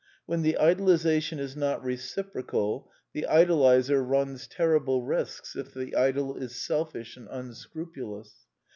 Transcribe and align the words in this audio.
When 0.25 0.41
the 0.41 0.57
idoliz 0.59 1.05
ation 1.05 1.37
is 1.37 1.55
not 1.55 1.83
reciprocal, 1.83 2.89
the 3.13 3.27
idolizer 3.29 4.01
runs 4.03 4.47
terrible 4.47 5.03
risks 5.03 5.55
if 5.55 5.75
the 5.75 5.95
idol 5.95 6.37
is 6.37 6.55
selfish 6.55 7.15
and 7.17 7.27
unscrupulous. 7.29 8.47